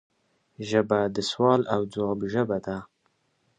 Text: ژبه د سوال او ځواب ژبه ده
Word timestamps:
ژبه 0.69 0.99
د 1.15 1.17
سوال 1.29 1.61
او 1.73 1.81
ځواب 1.93 2.19
ژبه 2.33 2.57
ده 2.65 2.77